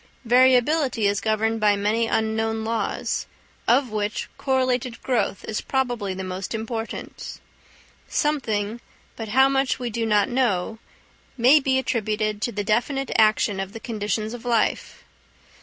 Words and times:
Variability 0.25 1.05
is 1.05 1.21
governed 1.21 1.59
by 1.59 1.75
many 1.75 2.07
unknown 2.07 2.63
laws, 2.65 3.27
of 3.67 3.91
which 3.91 4.29
correlated 4.35 4.99
growth 5.03 5.45
is 5.47 5.61
probably 5.61 6.15
the 6.15 6.23
most 6.23 6.55
important. 6.55 7.39
Something, 8.07 8.81
but 9.15 9.27
how 9.29 9.47
much 9.47 9.77
we 9.77 9.91
do 9.91 10.07
not 10.07 10.27
know, 10.27 10.79
may 11.37 11.59
be 11.59 11.77
attributed 11.77 12.41
to 12.41 12.51
the 12.51 12.63
definite 12.63 13.11
action 13.15 13.59
of 13.59 13.73
the 13.73 13.79
conditions 13.79 14.33
of 14.33 14.43
life. 14.43 15.03